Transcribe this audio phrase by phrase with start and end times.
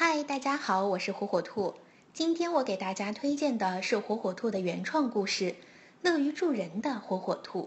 [0.00, 1.74] 嗨，大家好，我是火火兔。
[2.14, 5.50] 今天我给大家推荐的是火火兔的原创故事
[6.02, 7.62] 《乐于助人的火火兔》。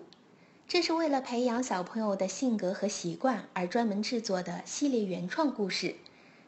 [0.65, 5.95] 这是为了培养小朋友的性格和习惯而专门制作的系列原创故事。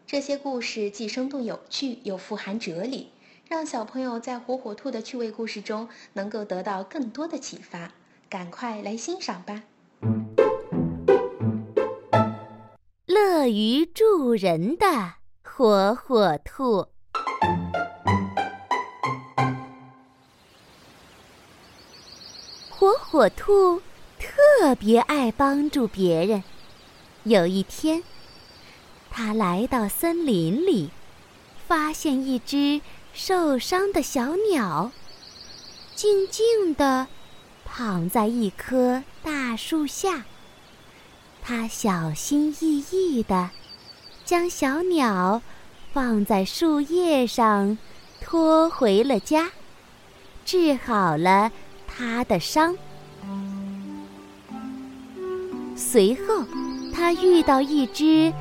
[0.07, 3.09] 这些故事既生动有趣，又富含哲理，
[3.49, 7.91] 让小朋友在火火兔的趣味故事中能够得到更多的启发。
[8.29, 9.63] 赶快来欣赏吧！
[13.05, 15.22] 乐于助人的。
[15.55, 16.87] 火火兔，
[22.71, 23.79] 火火兔
[24.17, 26.43] 特别爱帮助别人。
[27.21, 28.01] 有一天，
[29.11, 30.89] 他来到森林里，
[31.67, 32.81] 发现一只
[33.13, 34.91] 受伤的小鸟，
[35.93, 37.05] 静静地
[37.63, 40.25] 躺在一棵大树下。
[41.43, 43.51] 他小心翼翼地。
[44.25, 45.41] 将小鸟
[45.91, 47.77] 放在树叶上，
[48.21, 49.49] 拖回了家，
[50.45, 51.51] 治好了
[51.87, 52.75] 它的伤。
[55.75, 56.43] 随后，
[56.93, 58.31] 他遇到一只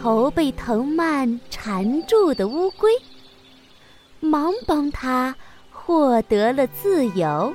[0.00, 2.90] 头被藤蔓缠住的乌龟，
[4.20, 5.34] 忙帮他
[5.70, 7.52] 获得了自由。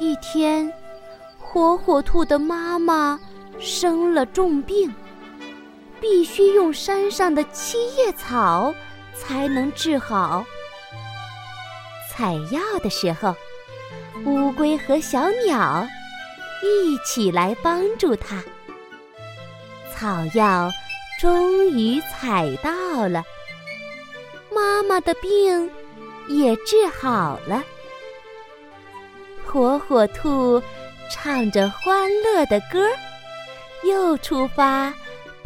[0.00, 0.72] 一天，
[1.38, 3.18] 火火兔的妈妈
[3.58, 4.92] 生了重病。
[6.00, 8.74] 必须用山上的七叶草
[9.14, 10.44] 才能治好。
[12.10, 13.34] 采药的时候，
[14.24, 15.86] 乌龟和小鸟
[16.62, 18.42] 一起来帮助他。
[19.94, 20.70] 草药
[21.20, 22.70] 终于采到
[23.08, 23.24] 了，
[24.52, 25.70] 妈妈的病
[26.28, 27.62] 也治好了。
[29.44, 30.62] 火火兔
[31.10, 32.88] 唱着欢乐的歌，
[33.84, 34.92] 又出发。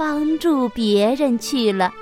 [0.03, 1.95] 帮助别人去了。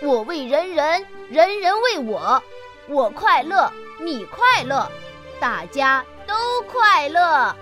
[0.00, 2.42] 我为人人，人人为我，
[2.88, 3.70] 我快乐，
[4.02, 4.90] 你快乐，
[5.38, 7.54] 大家都快乐。